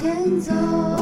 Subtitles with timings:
[0.00, 0.97] 前走，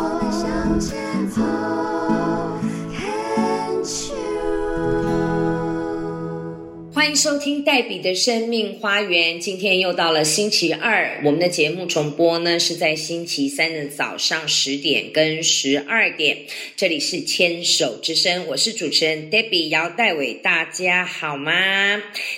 [7.06, 9.38] 欢迎收听黛比的生命花园。
[9.38, 16.36] 今天又到了星期二，我们的节目重播呢是在星期三的早上十点跟十二点。
[16.74, 21.52] 这里是牵手之声，我是主持人 Debbie 姚黛伟，大家好吗？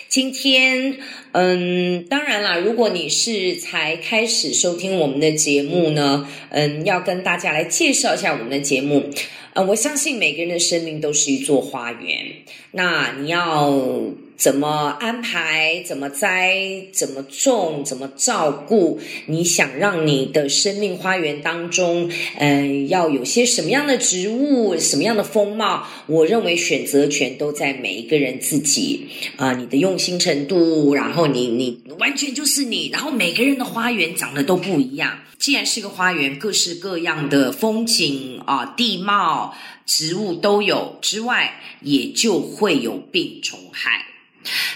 [0.07, 0.99] 今天，
[1.33, 9.09] 嗯，当然啦，如果你是才开始收听我们的节目呢，嗯，要跟大家来介绍一下我们的节目。
[9.55, 12.19] 呃，我相信每个人的生命都是一座花园，
[12.73, 13.73] 那你要
[14.39, 19.01] 怎么安排、怎么栽、怎么种、怎么照顾？
[19.27, 25.85] 你想让你的生命花园当中，嗯、要有些什么样的植物、什么样的风貌？
[26.07, 35.19] 我认为选择权都在每一个人自己啊、你的用心程度，然后你你完全就是你，然后每个人的花园长得都不一样。
[35.37, 44.05] 既然是个花园，各式各样的风景啊、地貌、植物都有之外，也就会有病虫害。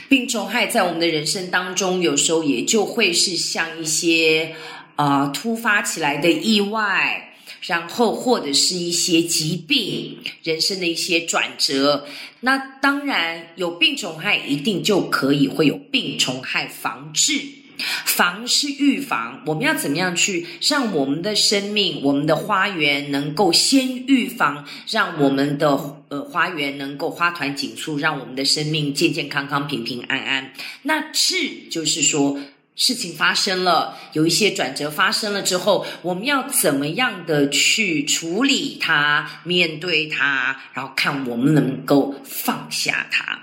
[0.09, 4.55] 病虫害在我们的人生当中，有时候也就会是像一些
[4.97, 12.07] 啊突发起来的意外，然后或者是一些疾病，人生的一些转折。
[12.41, 17.62] 那当然有病虫害，一定就可以会有病虫害防治。
[17.79, 25.69] 防是预防，我们要怎么样去让我们的生命、我们的花园能够先预防，让我们的
[26.09, 30.53] 呃花园能够花团锦簇，让我们的生命健健康康、平平安安。
[30.83, 32.39] 那治就是说。
[32.75, 43.43] 事情发生了，有一些转折发生了之后，我们要怎么样的去处理它、面对它，然后看我们能够放下它。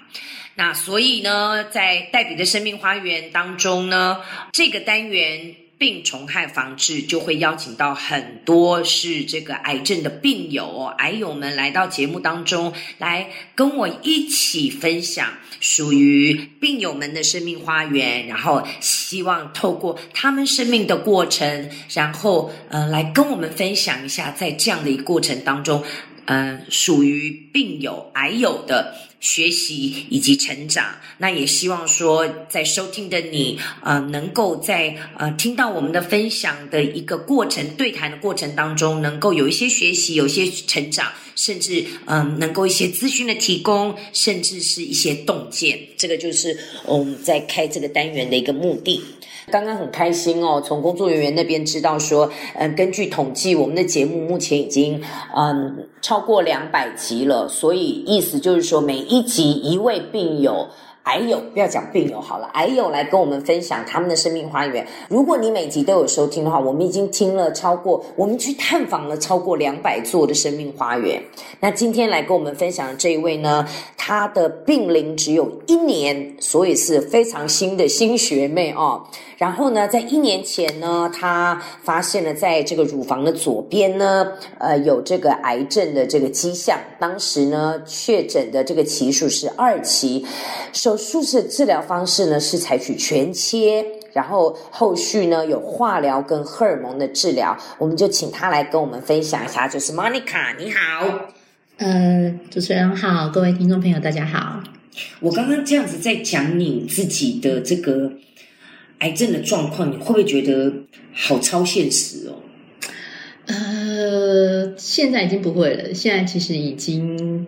[0.59, 4.19] 那所以呢，在黛比的生命花园当中呢，
[4.51, 15.29] 这个单元病虫害防治就会邀请到很多是这个癌症的病友、哦、癌友们来到节目当中，来跟我一起分享
[15.61, 25.81] 属于病友们的生命花园，然后希望透过他们生命的过程，然后呃来跟我们分享一下，在这样的一个过程当中。
[26.29, 30.95] 呃，属于病友、癌友的学习以及成长。
[31.17, 45.79] 那也希望说，在收听的你，呃，能够在呃听到我们的分享的一个过程、对谈的过程当中，能够有一些学习，有一些成长，甚至嗯、能够一些资讯的提供，甚至是一些洞见。
[45.97, 49.03] 这个就是我们在开这个单元的一个目的。
[49.49, 55.01] 刚刚很开心哦，从工作人员那边知道说，嗯，根据统计，我们的节目目前已经
[55.35, 60.67] 嗯超过两百集了，所以意思就是说，每一集一位病友。
[61.09, 64.85] 癌友不要讲病友好了，癌友来跟我们分享他们的生命花园。
[65.07, 71.19] 如果你每集都有收听的话，我们已经听了超过，我们去探访了超过两百座的生命花园。
[71.59, 79.03] 那今天来跟我们分享的这一位呢，她的病龄只有一年，所以是非常新的新学妹哦。
[79.39, 84.27] 然后呢，在一年前呢，她发现了在这个乳房的左边呢，
[84.59, 86.77] 呃，有这个癌症的这个迹象。
[86.99, 90.25] 当时呢，确诊的这个期数是二期，
[90.73, 93.83] 手术式治疗方式呢是采取全切。
[94.11, 99.67] 然后后续呢有化疗跟荷尔蒙的治疗，我们就请他来跟我们分享一下。
[99.67, 101.29] 就是 Monica，你好。
[101.77, 104.63] 呃，主持人好，各位听众朋友，大家好。
[105.19, 108.11] 我刚刚这样子在讲你自己的这个
[108.97, 110.73] 癌症的状况，你会不会觉得
[111.13, 112.41] 好超现实哦？
[113.45, 117.45] 呃，现在已经不会了，现在其实已经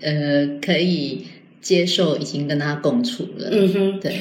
[0.00, 1.26] 呃可以
[1.64, 3.48] 接受，已经跟他共处了。
[3.50, 4.20] 嗯哼，对，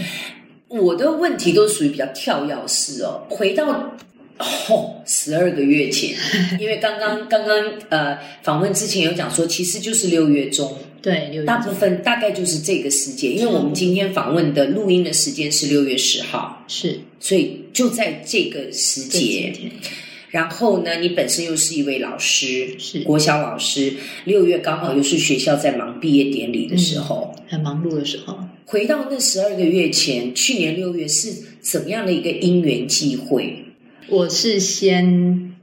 [0.70, 3.28] 我的问题都属于比较跳跃式哦。
[3.30, 3.94] 回到
[4.40, 6.16] 哦十二个月前，
[6.60, 19.54] 因为刚刚刚刚呃访问之前有讲说，其实就是六月中，对，六月大部分大概就是这个时间，因为我们今天访问的录音的时间是六月十号，是所以就在这个时这几节。
[20.34, 23.02] 天然后呢，你本身又是一位老师，是。
[23.02, 23.94] 国小老师，
[24.26, 27.36] 六月刚好又是学校在忙毕业典礼的时候。
[27.48, 31.32] 很忙碌的时候，回到那十二个月前，去年六月是
[31.62, 33.64] 怎么样的一个因缘际会？
[34.10, 35.54] 我是先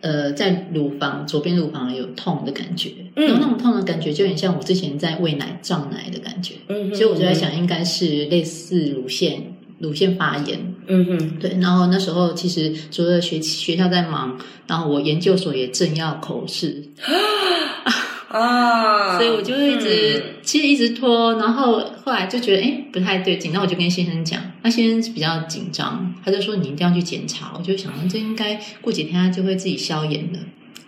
[0.00, 3.26] 呃在乳房左边乳房有痛的感觉，嗯。
[3.26, 10.56] 然后那种痛的感觉就很像我之前在喂奶胀奶的感觉，嗯哼所以我就在，想应该是类似乳腺乳腺发炎，
[10.92, 16.82] 嗯哼，对，然后那时候其实除了学学校在忙，然后我研究所也正要口试，
[18.28, 20.34] 啊，所以我就一直、嗯。
[20.42, 30.40] 其实一直拖，然后后来就觉得哎不太对劲，那我就跟先生讲，那先生比较紧张，他就说你一定要去检查，我就想这应该过几天他就会自己消炎的，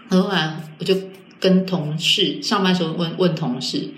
[0.08, 0.96] 然后后来我就
[1.38, 3.88] 跟同事上班时候问问同事，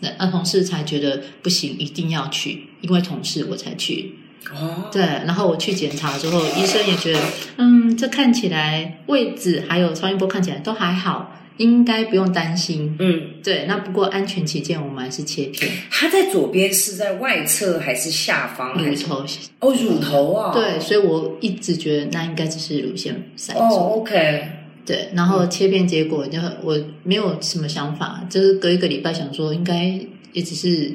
[0.00, 4.12] 那那同事才觉得不行，一定要去，因为同事我才去，
[4.50, 7.20] 哦，对，然后我去检查之后，医生也觉得，
[7.58, 12.96] 嗯，这看起来位置还有超音波看起来都还好，应该不用担心。
[12.98, 18.74] 嗯，对，那不过安全起见，我们还是切片它在左边是在外侧还是下方？
[18.74, 19.24] 还是乳头。
[19.60, 23.60] 哦，乳头啊，对，所以我一直觉得那应该只是乳腺塞住。
[23.60, 24.48] 哦，OK，
[24.84, 29.98] 对，然后切片结果就我没有什么想法，就是隔一个礼拜想说应该
[30.32, 30.92] 也只是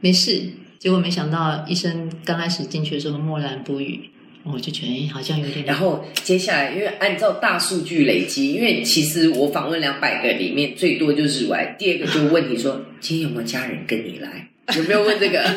[0.00, 0.42] 没事，
[0.78, 4.10] 结果没想到医生刚开始进去的时候默然不语，
[4.44, 14.48] 我就觉得哎好像有点然后接下来，因为按照大数据累积，因为其实我访问两百个里面最多就是乳癌，第二个就问你说今天有没有家人跟你来？
[14.76, 15.44] 有没有问这个？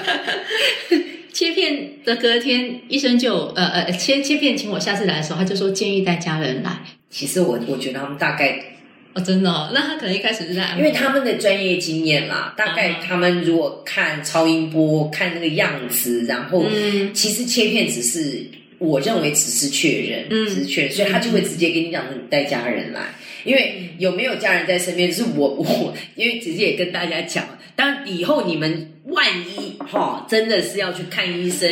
[1.31, 6.81] 切片的隔天，医生就呃呃切切片，请我下次来的时候，他就说建议带家人来。
[7.09, 8.61] 其实我我觉得他们大概，
[9.13, 9.71] 哦，真的、哦？
[9.73, 18.45] 那他可能一开始是在因为他们的专业经验啦，大概嗯他们如果看超音波看那个样子，然后嗯其实切片只是
[18.77, 23.01] 我认为只是确认，嗯只是确认，所以他就会直接跟你讲说你带家人来。
[23.45, 31.71] 因为有没有家人在身边，是我我，因为直接也跟大家讲，当然以后你们万一哈、真的是要去看医生，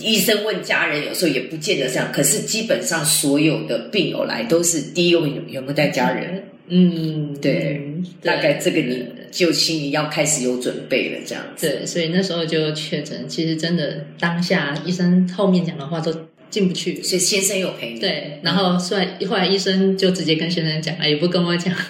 [0.00, 2.10] 医生问家人，有时候也不见得这样。
[2.12, 11.68] 可是基本上所有的病友来都是第一个问有有没有带家人，嗯，对嗯大概这个你就心里要开始有准备了，这样子。
[11.68, 13.28] 对，所以那时候就确诊。
[13.28, 16.14] 其实真的当下医生后面讲的话都
[16.50, 17.02] 进不去。
[17.02, 21.74] 所以先生有陪你，对，然后虽然后来医生就直接跟先生讲了，也不跟我讲。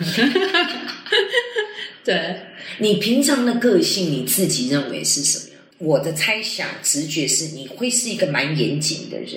[2.04, 2.36] 对，
[2.78, 5.44] 你平常的个性你自己认为是什么？
[5.78, 9.36] 我的猜想直觉是你会是一个蛮严谨的人，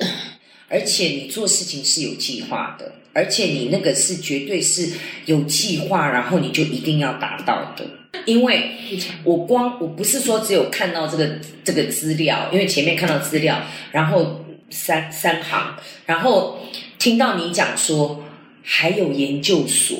[0.71, 4.89] 而且你做事情是有计划的，而且你那个是绝对是
[5.25, 7.85] 有计划，然后你就一定要达到的。
[8.25, 8.71] 因为
[9.23, 15.75] 我光我不是说只有看到这个这个资料，因为前面看到资料，然后三三行，
[16.06, 16.59] 然后
[17.00, 18.24] 听到你讲说
[18.63, 19.97] 还有研究所，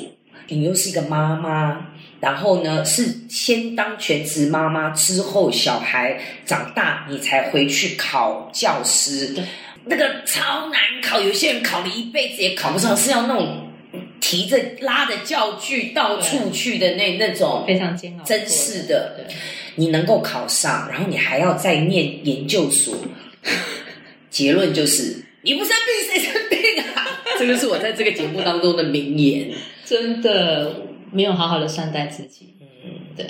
[0.47, 1.88] 你又是一个妈妈，
[2.19, 9.35] 然后呢是先当全职妈妈，之后小孩长大你才回去考教师，
[9.85, 13.69] 那个超难考，有些人考了一辈子也考不上，是要那种
[14.19, 17.63] 提着拉着教具到处去的那那种。
[17.65, 18.23] 非常煎熬。
[18.23, 19.25] 真是的，
[19.75, 22.95] 你能够考上，然后你还要再念研究所，
[24.29, 27.19] 结论就是你不生病谁生病啊？
[27.39, 29.51] 这个是我在这个节目当中的名言。
[29.83, 30.73] 真的
[31.11, 32.53] 没有好好的善待自己。
[32.61, 33.25] 嗯，对，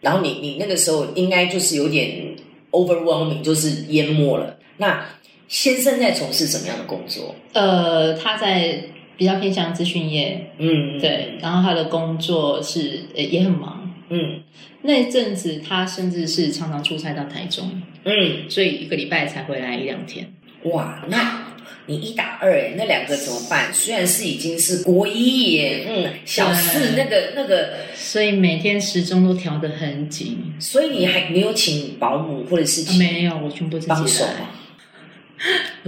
[0.00, 2.36] 然后你你那个时候应该就是有点
[2.70, 4.56] overwhelming，就是淹没了。
[4.76, 5.04] 那
[5.48, 7.34] 先生在从事什么样的工作？
[7.52, 8.80] 呃，他在
[9.16, 13.94] 比较偏向资讯业，嗯，对，然后他的工作是呃也很忙。
[14.08, 14.42] 嗯
[14.82, 20.32] 那阵子他甚至是常常出差到台中，嗯，所以一个礼拜才回来一两天。
[20.64, 21.44] 哇，那
[21.86, 23.72] 你一打二哎，那两个怎么办？
[23.74, 30.38] 虽然是已经是国一耶，嗯，小四那个那个，所以每天时钟都调得很紧。
[30.60, 34.34] 所以你还没有请保姆或者是请没有，我全部自己来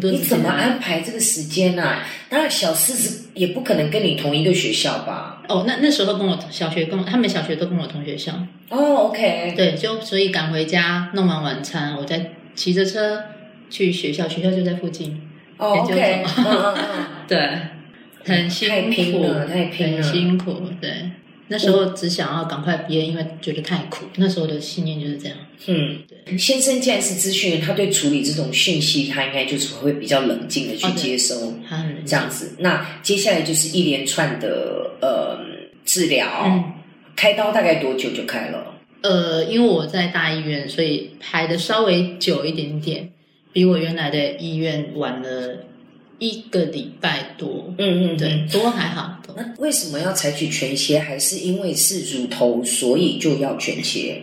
[0.03, 2.07] 你怎么安排这个时间呢、啊？
[2.29, 5.43] 当然，小四是也不可能跟你同一个学校吧？
[5.49, 8.33] 哦，那那时候跟我小学跟我他们小学都跟我同学校，
[8.69, 13.23] 哦，OK，对，就所以赶回家弄完晚餐，我再骑着车
[13.71, 15.21] 去学校，学校就在附近。
[15.57, 17.05] 哦研究，OK，嗯嗯嗯。
[17.27, 17.49] 对，
[18.25, 20.63] 很辛苦，太拼了太拼了很辛苦。
[20.81, 21.11] 对，
[21.49, 24.05] 那时候只想要赶快毕业，因为觉得太苦。
[24.17, 25.37] 那时候的信念就是这样。
[25.67, 25.99] 嗯，
[26.39, 32.55] 先生既然是资讯员，他对处理这种讯息，他应该就是会比较冷静的去接收，他很这样子。
[32.59, 35.39] 那接下来就是一连串的呃
[35.85, 36.65] 治疗，嗯，
[37.17, 38.75] 开刀大概多久就开了？
[39.01, 43.11] 呃，因为我在大医院，所以排的稍微久一点点，
[43.53, 45.65] 比我原来的医院晚了
[46.19, 47.73] 一个礼拜多。
[47.79, 49.21] 嗯嗯，对，不过还好。
[49.27, 50.99] 都那为什么要采取全切？
[50.99, 54.23] 还是因为是乳头，所以就要全切？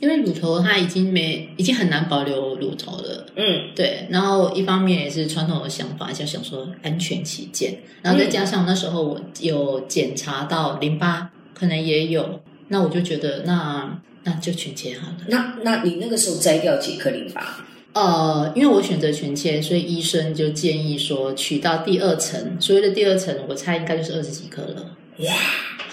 [0.00, 3.26] 因为乳头它已经没，已经很难保留乳头了。
[3.36, 15.16] 嗯对，然后一方面也是传统的想法，就想说安全起见，然后再加上那时候我有检查到淋巴可能也有，那我就觉得那那就全切好了。
[15.28, 17.64] 那那你那个时候摘掉几颗淋巴？
[17.94, 24.96] 呃，因为我选择全切，所以医生就建议说取到第二层，所谓的第二层，我猜应该就是二十几颗了。
[25.18, 25.32] 哇，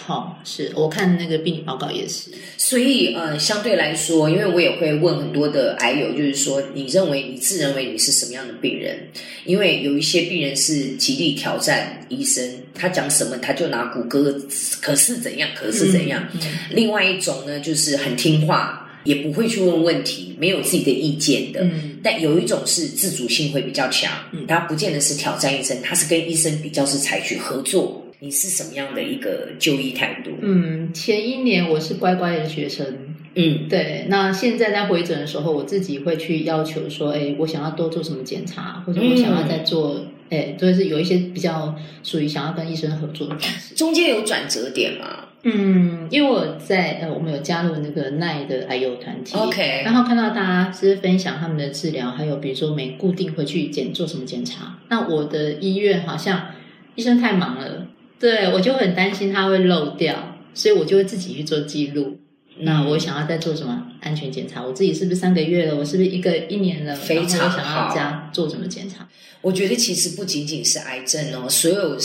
[0.04, 8.98] 好、是我看那个病理报告也是，所以呃，相对来说，因为我也会问很多的癌友，就是说，你认为你自认为你是什么样的病人？
[9.46, 12.44] 因为有一些病人是极力挑战医生，
[12.74, 14.36] 他讲什么他就拿谷歌，
[14.82, 16.28] 可是怎样，可是怎样。
[16.34, 16.40] 嗯
[16.72, 21.62] 另外一种呢，就是很听话，也不会去问问题，没有自己的意见的。
[21.64, 28.04] 嗯但有一种是自主性会比较强，嗯他不见得是挑战医生，他是跟医生比较是采取合作。
[28.24, 30.32] 你是什么样的一个就医态度？
[30.42, 32.86] 嗯，前一年我是乖乖的学生，
[33.34, 43.74] 嗯对，那现在在回诊的时候，我自己会去要求说，哎，我想要多做什么检查，或者我想要再做，哎、就是有一些比较属于想要跟医生合作的方式。
[43.74, 54.78] 中间有转折点吗嗯，因为我在呃，我们有加入那个奈的癌友团体？OK，然后看到大家是分享他们的治疗，还有比如说每固定回去检做什么检查。
[54.90, 56.50] 那我的医院好像
[56.96, 57.88] 医生太忙了，
[58.20, 62.20] 对我就很担心他会漏掉，所以我就会自己去做记录。
[62.60, 64.64] 那我想要再做什么安全检查？
[64.64, 65.76] 我自己是不是三个月了？
[65.76, 66.94] 我是不是一个一年了？
[66.94, 69.08] 非常想好要加做什么检查？
[69.42, 71.98] 我觉得其实不仅仅是癌症哦，所有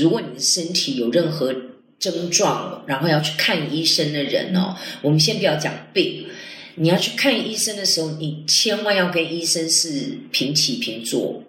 [0.00, 1.54] 如果你的身体有任何
[2.02, 6.26] 症状，然后要去看医生的人哦，我们先不要讲病，
[6.74, 11.44] 你要去看医生的时候，你千万要跟医生是平起平坐。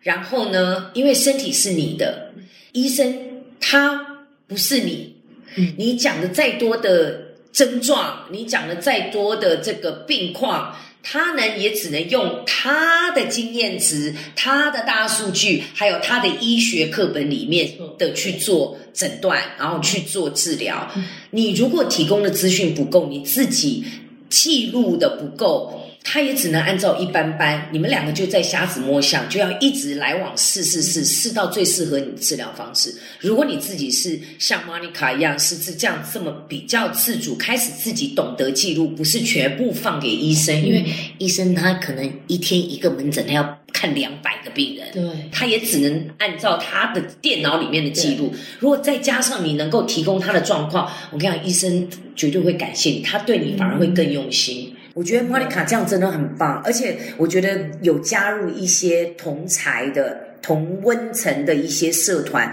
[0.00, 2.32] 然后呢，因为身体是你的，
[2.72, 5.16] 医生他不是你，
[5.56, 5.74] 嗯。
[5.76, 20.90] 你讲的再多的症状，你讲的再多的这个病况，他呢也只能用他的经验值、他的大数据，还有他的医学课本里面的去做诊断，然后去做治疗。
[21.30, 23.84] 你如果提供的资讯不够，你自己
[24.28, 25.89] 记录的不够。
[26.12, 32.92] 他也只能按照一般般，你们两个就在瞎子摸象，就要一直来往试试试，试到最适合你的治疗方式。
[33.20, 40.84] 如果你自己是像 Monica 一样，是这这样这么比较自主，开始自己懂得记录，不是全部放给医生，因为
[41.18, 48.34] 医生他可能一天一个门诊，他要看两百个病人，对，他也只能按照他的电脑里面的记录。
[48.58, 54.74] 如果再加上你能够提供他的状况，我跟你讲，医生绝对会感谢你，他对你反而会更用心。
[54.94, 62.52] 我觉得 Monica 这样真的很棒，而且我觉得有加入一些同才的、同温层的一些社团。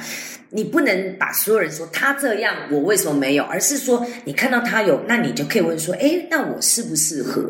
[0.49, 3.43] 你不能把所有人说他这样，我为什么没有？
[3.43, 7.43] 而是说你看到他有，那你就可以问说：哎，那我适不适合？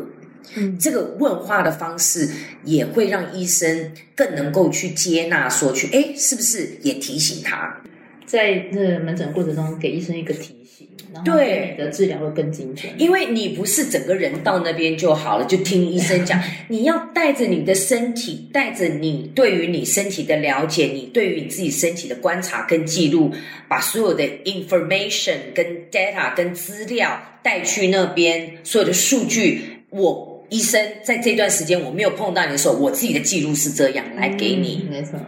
[0.56, 2.28] 嗯这个问话的方式
[2.64, 7.80] 也会让医生更能够去接纳，说去，哎，是不是也提醒他？
[8.26, 11.48] 在这门诊过程中给医生一个提醒，然后对。
[11.48, 12.92] 对你的治疗会更精准。
[12.98, 23.32] 因为你不是整个人到那边就好了，就听医生讲， 你要带着你的身体，带着你对于你身体的了解，你对于你自己身体的观察跟记录，
[23.68, 35.18] 把所有的 information 跟 data 跟资料带去那边，所有的数据，我医生在这段时间我没有碰到你的时候，我自己的记录是这样来给你，嗯没错，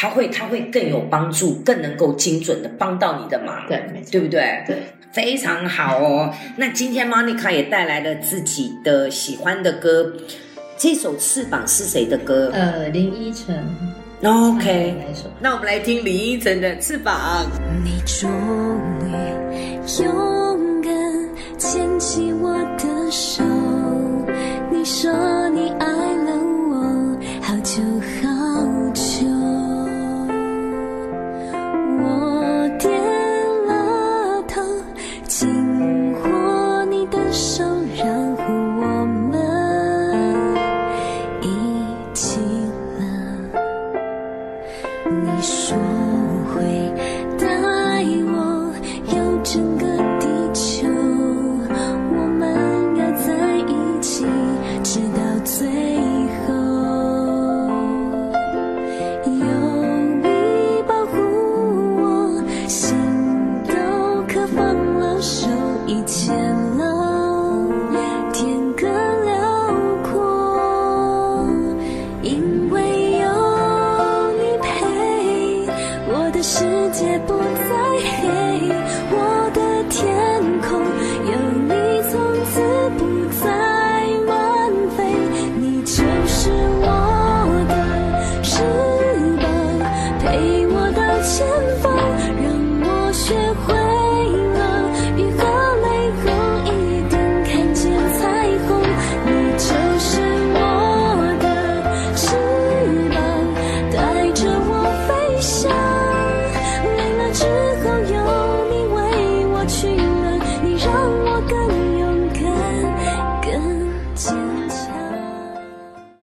[0.00, 4.64] 他会他会更有帮助，更能够精准的帮到你的忙，对，对不对？
[4.66, 4.78] 对。
[5.12, 6.32] 非常好哦。
[6.56, 10.10] 那今天 Monica 也带来了自己的喜欢的歌，
[10.78, 13.62] 这首《翅膀》是谁的歌、呃，林依晨
[14.22, 14.94] o k
[15.38, 17.44] 那我们来听林依晨的《翅膀》。
[17.84, 18.30] 你终
[19.04, 19.10] 于
[20.02, 20.92] 勇敢
[21.58, 23.42] 牵起我的手，
[24.70, 25.10] 你说